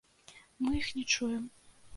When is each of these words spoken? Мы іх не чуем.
Мы 0.63 0.73
іх 0.79 0.89
не 1.01 1.05
чуем. 1.13 1.43